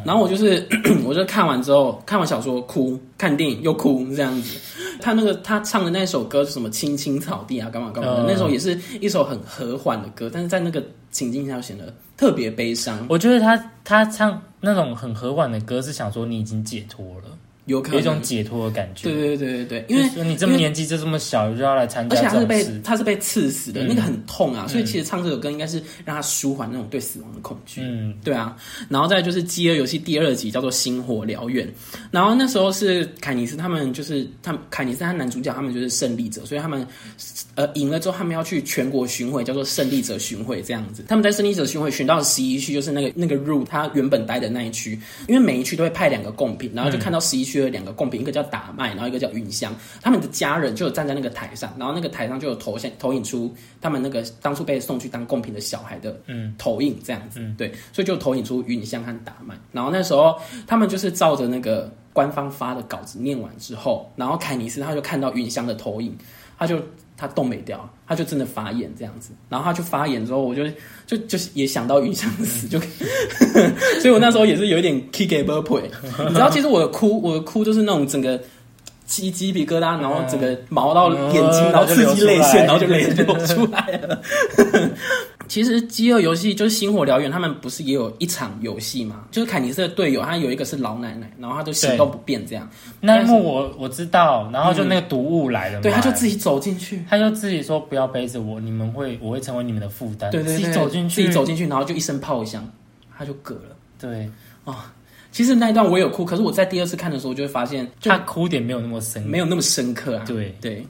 [0.04, 0.67] 然后我就是，
[1.06, 4.60] 我就看完之后看完小说哭，看电影又哭这样子。
[5.00, 6.70] 他那个他唱的那首歌是什么？
[6.70, 8.26] 青青草地啊，干嘛干嘛的？
[8.28, 13.06] 那首也是一首很和缓的歌，但是在那个情境下显得特别悲伤。
[13.08, 17.30] 我觉得他他唱那种很和缓的歌是想说你已经解脱了。
[17.67, 19.03] 有有一种解脱的感觉。
[19.03, 24.65] 对对对对对，因为你这么年纪就这么小就要来参加，而且他是被他是被刺死的，那个很痛啊。
[24.67, 27.82] 所以其实唱这首歌应该是让他舒缓那种对死亡的恐惧。
[27.84, 28.56] 嗯，对啊。
[28.89, 31.67] 然后再就是《饥饿游戏》第二集叫做《星火燎原》，
[32.10, 36.88] 然后那时候是凯尼斯他们就是他们凯尼斯他男主角他们就是胜利者，所以他们
[37.56, 41.03] 呃赢了之后他们要去全国巡回，叫做胜利者巡回这样子。
[41.10, 47.57] 他们在胜利者巡回巡到十一区，就是那个那个 route 他原本待的那一区，因为每一区都会派两个贡品，然后就看到十一区。
[47.58, 56.54] 区有两个贡品，一个叫打麦，然后一个叫云香，他们的家人就有站在那个台上，然后那个台上就有投现投影出他们那个当初被送去当贡品的小孩的嗯。
[56.58, 66.15] 投影这样子，对，所以就投影出云香和打麦，然后那时候他们就是照着那个官方发的稿子念完之后，然后凯尼斯他就看到云香的投影，
[66.60, 66.80] 他就。
[67.17, 70.63] 他动没掉，他就真的发炎这样子，然后他就发炎之后，我就
[71.08, 72.80] 就就是也想到云想死，就，
[73.99, 75.82] 所以我那时候也是有一点 kick a b e p
[76.27, 78.39] 你知道，其实我的哭，我的哭就是那种整个
[79.06, 84.21] 鸡鸡皮疙瘩，然后整个毛到眼睛，然后刺激泪腺，然后就泪流出来了。
[85.48, 89.26] 其实《饥饿游戏》就是《星火燎原》，他们不是也有一场游戏吗？
[89.32, 92.70] 就是凯尼斯的队友，他有一个是老奶奶，然后他就行动不便这样。
[93.00, 100.30] 那一幕我我知道，然后就那个毒物来了，对，他就自己走进去，他就自己说不要背着我，你们会我会成为你们的负担。
[100.32, 102.70] 对对对，自己走进去，自己走进去，然后就一声炮响，
[103.18, 103.76] 他就嗝了。
[104.00, 104.30] 对
[104.66, 104.94] 啊，
[105.32, 110.26] 其实那一段我有哭，可是我在第二次看的时候，就会发现他哭点没有那么深，没有那么深刻啊。
[110.28, 110.86] 对对，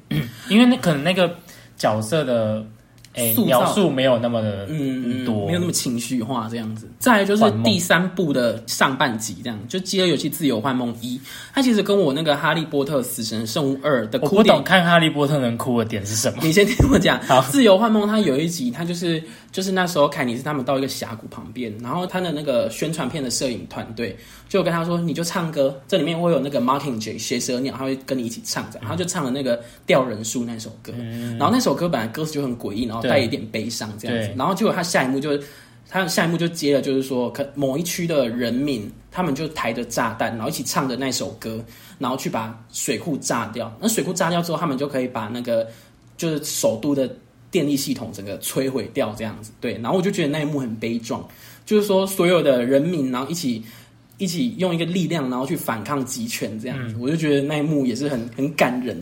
[0.50, 1.34] 因为那可能那个
[1.78, 2.65] 角色的。
[3.45, 6.88] 描述没有那么的嗯多，没有那么情绪化这样子。
[6.99, 11.17] 再来就是第三部的上半集，这样就《饥饿游戏：自由幻梦一》，
[11.53, 16.39] 它其实跟我那个《哈利波特：死神圣物二》的哭点，看《哈利波特》能哭的点是什么？
[16.43, 17.19] 你先听我讲。
[17.49, 19.21] 《自由幻梦》它有一集，它就是
[19.58, 24.15] 就是那时候凯尼斯他们到一个峡谷旁边，然后他的那个宣传片的摄影团队
[24.48, 30.93] 就跟他说：“你就唱歌，这里面会有那个 Martin J 学蛇鸟，他会跟你一起唱着。”然后就唱了那个吊人数那首歌，
[31.39, 33.02] 然后那首歌本来歌词就很诡异，然后。
[33.08, 35.41] 带一点悲伤这样子，然后结果他下一幕就是，
[35.88, 41.63] 他下一幕就接了，就是说，可某一区的人民，他们就抬着炸弹，然后一起唱的那首歌，
[41.98, 43.74] 然后去把水库炸掉。
[43.80, 45.65] 那水库炸掉之后，他们就可以把那个
[46.17, 47.10] 就是首都的
[47.58, 49.52] 电力系统整个摧毁掉，这样子。
[49.60, 51.28] 对，然后我就觉得那一幕很悲壮，
[51.65, 53.63] 就是说所有的人民，然后一起
[54.20, 56.96] 一起用一个力量，然后去反抗集权这样子。
[57.00, 58.96] 我就觉得那一幕也是很很感人。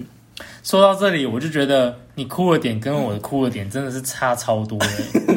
[0.64, 4.88] 说到这里，我就觉得你哭的点跟我的哭的点真的是差超多的。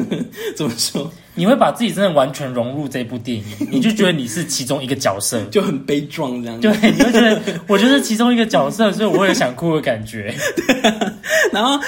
[0.55, 1.09] 怎么说？
[1.35, 6.59] 你会把自己真的完全融入这部电影， 你就觉得你是其中一个角色，就很悲壮这样。
[6.59, 10.33] 对，你会觉得我就是其中一个角色，所以我也想哭的感觉。
[10.55, 10.81] 对
[11.53, 11.79] 然后，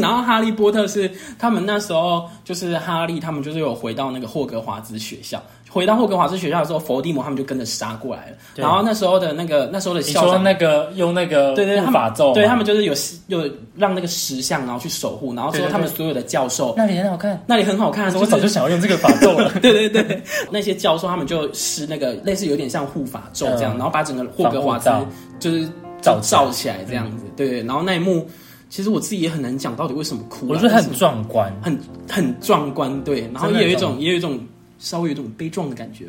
[0.00, 5.42] 然后哈利波特是他们那时候就是哈利他们就是有回到那个霍格华兹学校。
[5.68, 8.36] 回到霍格华兹学校的时候，伏地魔他们就跟着杀过来了。
[8.54, 12.94] 然后那时候的那个那时候的校长，那个用那个对对法咒，对他们就是有
[13.26, 18.14] 有让那个石像，然后去守护，然后说他们所有的教授那里很好看，那里很好看。
[18.14, 19.50] 我早就想要用这个法咒了。
[19.60, 24.90] 对对对，那些教授他们就施那个类似有点像护法咒这样，然后把整个霍格华兹
[25.38, 25.68] 就是
[26.00, 27.24] 罩罩起来这样子。
[27.36, 28.26] 对对，然后那一幕
[28.70, 33.04] 其实我自己也很难讲到底为什么哭，我觉得很壮观，很很壮观。
[33.04, 34.40] 对，然后也有一种也有一种
[34.78, 36.06] 稍微有一种悲壮的感觉。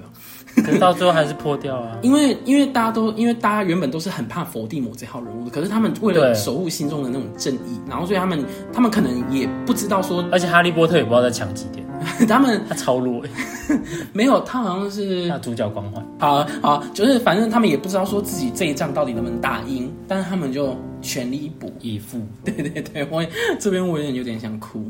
[0.64, 1.98] 可是到最后还是破掉啊！
[2.02, 11.86] 因为因为大家都因为大家原本都是很怕佛地魔这号人物的，可是他们为了守护心中的那种正义，然后所以他们他们可能也不知道说，而且哈利波特也不知道在抢几点，
[12.28, 13.24] 他们他超弱，
[14.14, 23.26] 没有他好像是他主角光环，好好就是反正他们也不知道说自己这一仗到底能不能打赢，但是他们就全力以赴，对对对，我
[23.60, 24.90] 这边我有点有点想哭。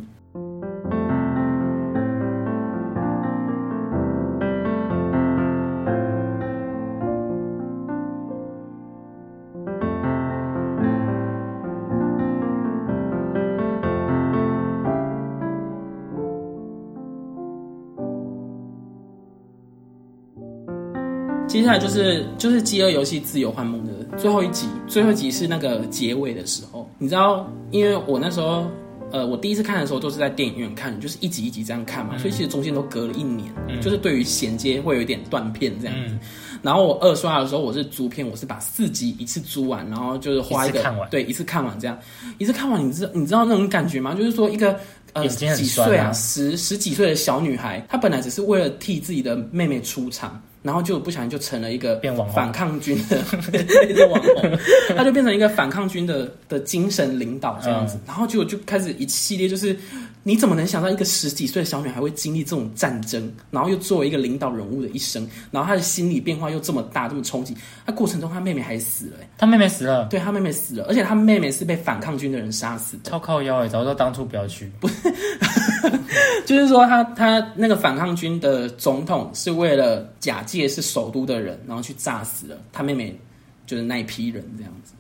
[21.56, 28.70] 接下来就是就是《饥饿游戏：自由幻梦》的最后一集，最后一集是那个结尾的时候，你知道，因为我那时候，
[29.10, 33.50] 呃，我第一次看的时候都是在电影院看，就是一集一集这样看嘛，所以其实中间都隔了一年，
[33.82, 36.18] 就是对于衔接会有一点断片这样子。
[36.62, 41.98] 然后我二刷的时候，我是租片，我是把四集一次租完，然后就是花一个对一次看完这样，
[42.38, 44.14] 一次看完，你知你知道那种感觉吗？
[44.14, 44.78] 就是说一个
[45.14, 50.38] 呃几岁啊，十十几岁的小女孩，她本来只是为了替自己的妹妹出场。
[50.66, 52.02] 然后就不小心就成了一个
[52.34, 54.60] 反抗军的网红，
[54.98, 59.78] 他就变成一个反抗军的的精神领导这样子，然后就就开始一系列就是。
[60.28, 67.56] 你怎么能想到一个十几岁的小女孩会经历这种战争，然后又作为一个领导人物的一生，然后她的心理变化又这么大，这么冲击？
[67.86, 73.68] 她过程中，她妹妹还死了，她妹妹死了，对，他妹妹死了，而且他妹妹是被反抗军的人杀死的，超靠腰哎！
[73.68, 74.96] 早知道当初不要去，不是，
[76.46, 83.18] 就是说，他他那个反抗军的总统是为了假借是首都的人，然后去炸死了他妹妹，
[83.66, 84.94] 就是那一批人这样子。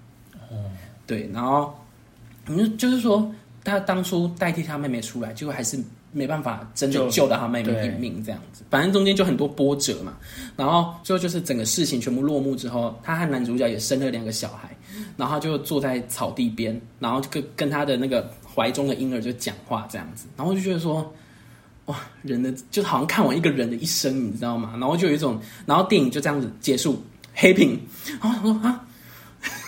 [0.49, 0.55] 哦，
[1.07, 1.73] 对，然后，
[2.45, 3.31] 你就就是说。
[3.67, 5.75] 他当初代替他妹妹出来，结果还是
[6.15, 8.63] 没办法真的救到他妹妹一命这样子。
[8.69, 10.13] 反正中间就很多波折嘛，
[10.55, 14.75] 然后最后就是整个事情全部落幕之后，他和男主角也生了两个小孩，
[15.17, 21.13] 然后就坐在草地边，然后就跟跟他的那个怀中的婴儿就讲话这样子，然后就觉得说。
[21.85, 24.71] 哇，人的就好像看完一个人的一生，你知道吗？
[24.79, 26.99] 然后就有一种，然后电影就这样子结束，
[27.35, 27.79] 黑屏。
[28.19, 28.83] 然后说啊，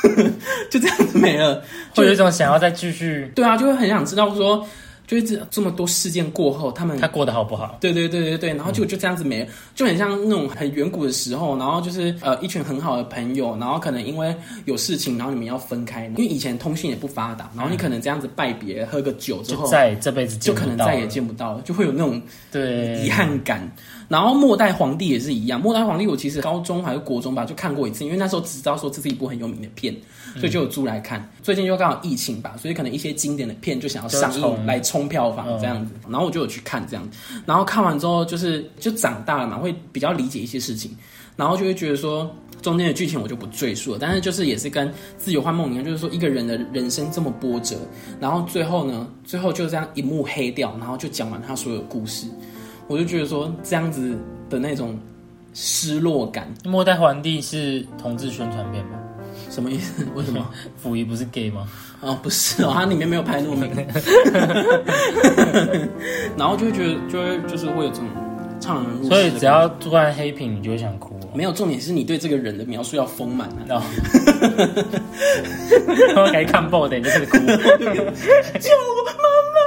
[0.71, 1.63] 就这样子没了，
[1.93, 3.31] 会有一种想要再继续。
[3.35, 4.67] 对啊，就会很想知道说。
[5.07, 7.77] 就是这这么多事件过后，他们他过得好不好？
[7.79, 14.35] 对对对对对，然后就就这样子没，就很像那种很远古的时候，然后就是呃一群很好的朋友，然后可能因为
[14.65, 23.71] 有事情，然后你们要分开，因为以前通讯也不发达，然后你可能这样子拜别，喝个酒之后，在这辈子就可能再也见不到了，就会有那种对遗憾感。
[24.07, 29.95] 然后末代皇帝也是一样，末代皇帝我其实高中还是国中吧就看过一次，因为那时候只知道说这是一部很有名的片，
[30.35, 31.29] 所以就有租来看。
[31.43, 35.93] 最近又刚好疫情吧，所以可能一些经典的片就想要上映来冲票房这样子。
[36.07, 37.07] 然后我就有去看这样，
[37.45, 40.95] 然后看完之后就是就长大了嘛，会比较理解一些事情，
[41.35, 44.87] 然后就会觉得说中间的剧情我就不赘述了，但是就是也是跟
[45.17, 47.75] 《自由幻梦》一样，就是说一个人的人生这么波折，
[48.19, 52.25] 然后最后呢，最后就这样一幕黑掉，然后就讲完他所有故事，
[52.87, 54.15] 我就觉得说这样子
[54.49, 54.97] 的那种
[55.53, 56.51] 失落感。
[56.65, 58.91] 末代皇帝是同志宣传片吗？
[59.49, 60.05] 什么意思？
[60.15, 60.45] 为什么？
[60.81, 61.67] 溥仪不是 gay 吗？
[62.01, 63.69] 哦，不是哦，它里面没有拍那么明。
[66.37, 68.05] 然后就会觉得，就会就是会有这种
[68.59, 71.15] 怅然入所以只要突然黑屏，你就会想哭。
[71.33, 73.83] 没有重点是你对这个人的描述要丰满啊。
[76.15, 77.37] 我可以看爆的，你就开始哭。
[77.37, 77.49] 救我
[79.05, 79.13] 妈
[79.53, 79.57] 妈！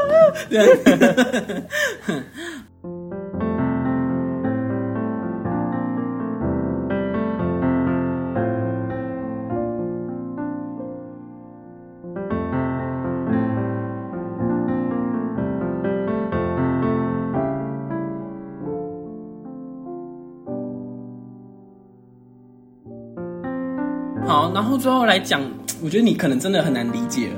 [24.80, 25.42] 最后来讲，
[25.82, 27.34] 我觉得你可能真的很难理解了。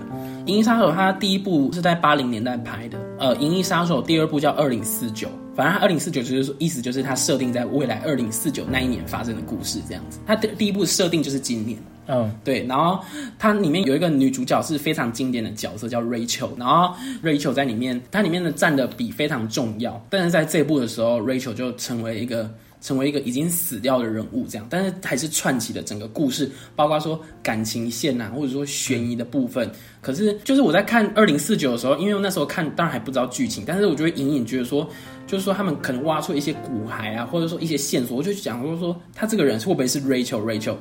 [0.47, 5.27] 《银翼杀手》它第一部是在八零年代拍的，呃，《银翼杀手》第二部叫《二零四九》，
[5.57, 10.21] 反正它二零四九就是说，意思就是它设定在未来二零四九那一年发生的故事这样子。
[10.25, 11.77] 它第第一部设定就是今年，
[12.07, 12.65] 嗯，对。
[12.67, 13.01] 然后
[13.41, 16.51] 它里面有一个女主角是非常经典的角色，叫 Rachel。
[16.57, 20.01] 然后 Rachel 在里面，它里面的占的比非常重要。
[20.09, 22.49] 但是在这部的时候，Rachel 就成为一个。
[22.83, 29.71] 成为一个已经死掉的人物，这样，但是还是串起了整个故事，包括说感情线呐，或者说悬疑的部分。
[30.01, 34.87] 可是，就是我在看二零四九的时候，因为那时候看当然还不知道剧情，但是我就会隐隐觉得说，
[35.27, 40.75] 就是说他们可能挖出一些骨骸啊，或者说一些线索，我就讲，就是说他这个人会不会是 Rachel？Rachel，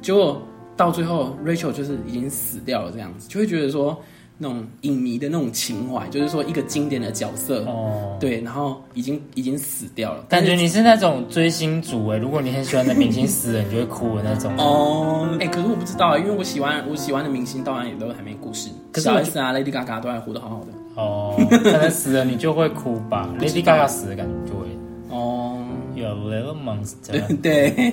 [0.00, 0.40] 结果
[0.76, 4.00] 到最后 Rachel 就是已经死掉了，这样子，就会觉得说。
[4.40, 14.56] 那种影迷的那种情怀，就是说一个经典的角色，哦，对，然后已经已经死掉了，感觉你是那种追星族哎，如果你很喜欢的明星死了，你就会哭的那种。
[14.56, 20.72] 哦，哎，可是我不知道因为我喜欢我喜欢的明星，当然也都还没故事，小 S 啊，Lady Gaga 都还活得好好的。
[20.94, 24.66] 哦，可能死了你就会哭吧，Lady Gaga 死的感觉就会。
[25.10, 25.58] 哦
[25.96, 27.20] ，Your little monster。
[27.42, 27.92] 对，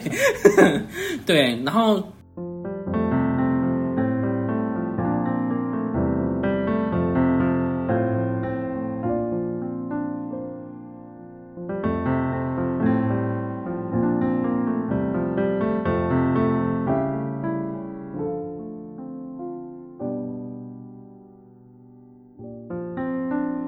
[1.25, 2.03] 对，然后。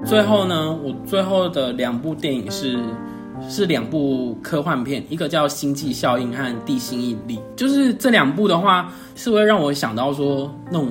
[0.08, 2.78] 最后呢，我最后的两部电影是
[3.46, 7.36] 是两部科幻片，一个叫《星际效应》和《地心引力》。
[7.56, 10.88] 就是这两部的话，是会让我想到说那种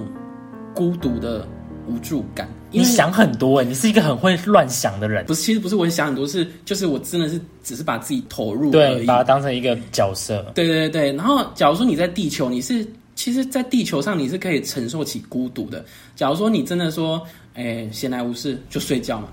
[0.75, 1.47] 孤独的
[1.87, 2.47] 无助感。
[2.69, 5.25] 你想很多哎，你是一个很会乱想的人。
[5.25, 10.45] 不是，其实不是我想很多，是就是我真的是只是把自己投入，对，把它当成一个角色。
[10.53, 15.83] 对对对然后，假如说你在地球，你是其实，在地球上你是可以承受起孤独的。
[16.15, 17.19] 假如说你真的说。
[17.57, 19.27] 哎，闲来无事就睡觉嘛。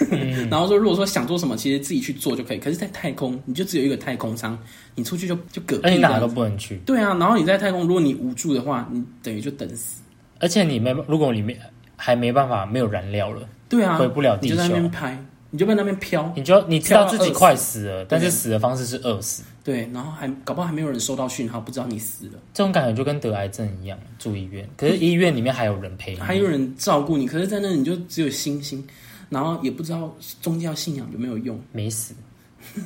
[0.50, 2.58] 然后说，如果说想做什么，其实自己去做就可以。
[2.58, 4.58] 可是，在太空，你就只有一个太空舱，
[4.94, 5.78] 你出去就就隔。
[5.82, 6.78] 而且哪都不能去。
[6.86, 10.00] 对啊，然后你在太空，如果你无助的话，你等于就等死。
[10.40, 11.56] 而且你没，如果你没
[11.96, 15.24] 还没办法，没有燃料了，对啊，回不了地球，你就在那边拍。
[15.50, 19.42] 你就在那边飘，你就你知道自己快死了，但是死的方式是饿死。
[19.66, 22.38] 对，然后还搞不好还没有人收到讯号，不知道你死了。
[22.54, 28.86] 这种感觉就跟得癌症一样，住医院，可是医院里面还有人陪你，还有人照顾你，可是在那你就只有星星，
[29.28, 32.14] 然后也不知道宗教信仰有没有用，没死。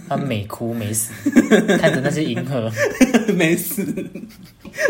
[0.09, 1.12] 他美哭没死，
[1.78, 2.70] 看着那些银河
[3.34, 3.86] 没死，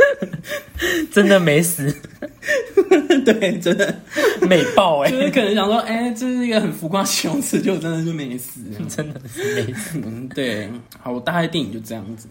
[1.12, 1.92] 真的没死。
[3.24, 3.94] 对，真的
[4.42, 5.10] 美爆哎！
[5.10, 10.00] 就是可能想说，哎，这是一个很浮夸形容词，就真的就没死，真的是没死。
[10.34, 12.28] 对，好，我大概电影就这样子。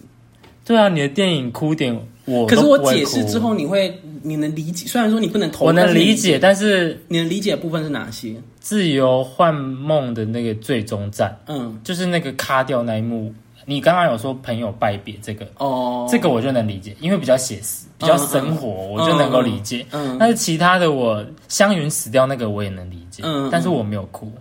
[0.69, 4.85] 对啊，你的电影哭点，我可是我解释之后，你会你能理解？
[4.85, 8.35] 虽然说你不能投，我能理解，但是你能理解的部分是哪些？
[8.59, 13.33] 自由幻梦的那个最终战，嗯，就是那个卡掉那一幕。
[13.65, 19.83] 你刚刚有说朋友拜别这个哦，这个我就能理解，因为比较写实，比较生活，我就能够理解。
[19.89, 24.31] 嗯，但是其他的我香云死掉那个我也能理解，嗯，但是我没有哭，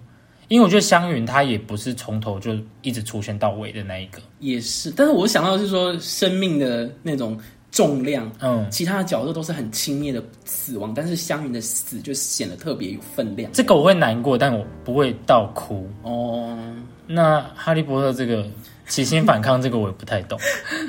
[0.49, 4.91] 因为我觉得香云她也不是从头就一直出现到尾的那一个，也是。
[4.91, 7.39] 但是我想到是说生命的那种
[7.71, 13.51] 重量，嗯，其他的角色都是很轻蔑的死亡，但是香云的死就显得特别有分量。
[13.53, 15.89] 这个我会难过，但我不会到哭。
[16.03, 16.59] 哦，
[17.07, 18.45] 那哈利波特这个。
[18.89, 20.39] 起心反抗这个我也不太懂，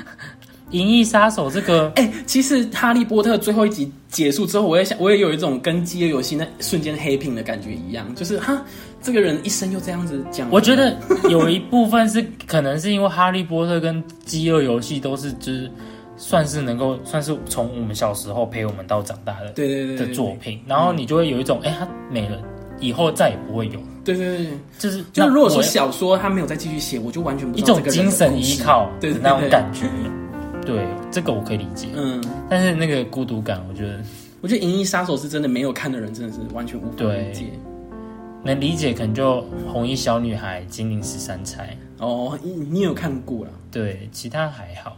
[0.72, 8.64] 银翼杀手这个， 哎，其实哈利波特最后一集结束之后，我也想，我也有一种跟饥饿游戏那瞬间黑屏的感觉一样，就是哈，
[9.02, 10.48] 这个人一生就这样子讲。
[10.50, 10.96] 我觉得
[11.28, 15.70] 有一部分是可能是因为哈利波特跟饥饿游戏都是就是
[16.16, 22.38] 算是能够算是从我们小时候陪我们到长大的对对对的作品，然后你就会有一种哎，他没了。
[22.78, 23.78] 以后再也不会有。
[24.02, 24.46] 对对对，
[24.78, 29.86] 就是就如果说小说他没有再继续写，我就完全不一种精神依靠，对那种感觉。
[30.64, 31.88] 对，这个我可以理解。
[31.94, 34.00] 嗯，但是那个孤独感，我觉得，
[34.40, 37.44] 我觉得《银翼杀手》是真的没有看的人真的是完全无法理解。
[38.42, 41.76] 能理解可能就红衣小女孩、金陵十三钗。
[41.98, 43.50] 哦，你你有看过了？
[43.70, 44.96] 对，其他还好。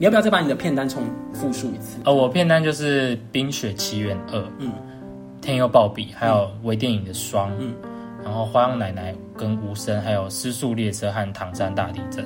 [0.00, 1.02] 你要不要再把你的片单重
[1.34, 1.98] 复述一次？
[2.06, 4.68] 呃，我片单就是《冰雪奇缘二》，嗯，
[5.42, 7.74] 《天佑暴比》，还有微电影的《双》，嗯，
[8.24, 12.24] 然后《花样奶奶》跟《无声》，还有《失速列车》和《唐山大地震》。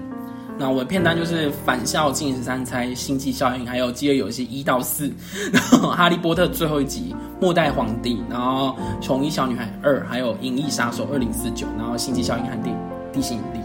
[0.57, 5.13] 那我的片单就是《返校》《进十三钗》《星际效应》，还有《饥饿游戏》一到四，
[5.53, 7.13] 然后《哈利波特》最后一集
[7.43, 8.69] 《末代皇帝》，然后
[9.05, 12.71] 《穷衣小女孩二》，还有《银翼杀手二零四九》，然后《星际效应》和《地
[13.13, 13.59] 地心引力》。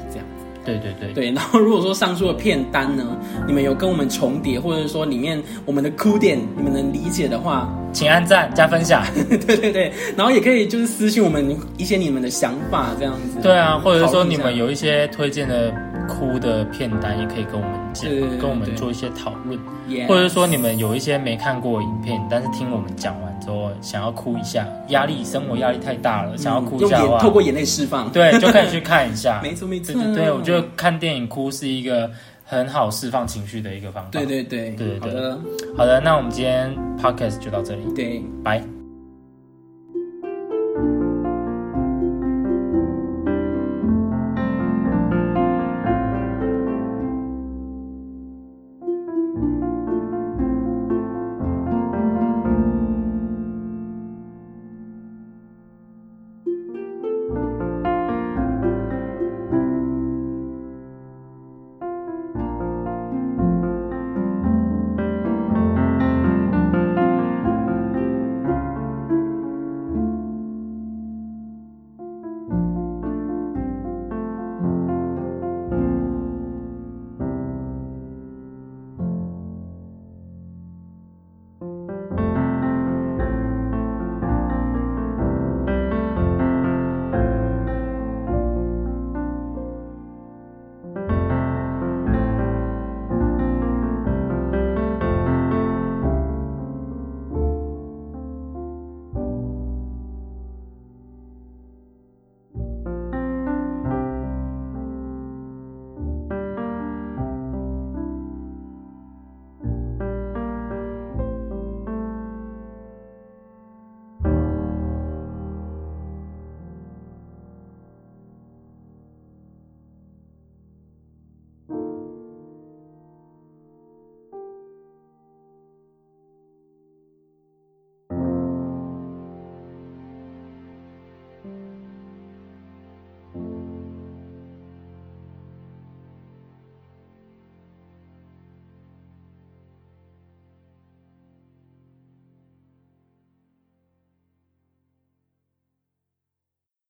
[0.78, 3.18] 对对对对，然后如果说上述的片单呢，
[3.48, 9.04] 你们有跟我们重叠，或者说里面我们的哭点你们能理解的话，请按赞加分享。
[9.48, 13.40] 对对对，然后也可以就是私信我们一些你们的想法这样子。
[13.42, 15.74] 对啊，或者说你们有一些推荐的
[16.08, 19.60] 哭的片单，也可以跟我们讲，跟我们做一些讨论。
[20.08, 29.40] 或者说你们有一些没看过影片，但是听我们讲完之后想要哭一下，压力生活压力太大了，想要哭一下的话，透过眼泪释放，对，就可以去看一下。
[29.44, 32.10] 没错没错，对，我觉得看电影哭是一个
[32.46, 34.10] 很好释放情绪的一个方法。
[34.12, 34.44] 对对。
[34.44, 35.40] 对对对，好的。
[35.78, 36.72] 好的，那我们今天
[37.02, 38.79] podcast 就到这里，对，拜。